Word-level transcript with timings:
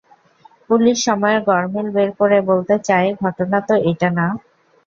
Police 0.69 0.97
সময়ের 1.07 1.39
গরমিল 1.49 1.87
বের 1.95 2.09
করে 2.19 2.37
বলতে 2.49 2.75
চায়, 2.87 3.09
ঘটনা 3.21 3.57
তো 3.67 3.73
এইটা 3.87 4.09
না। 4.17 4.27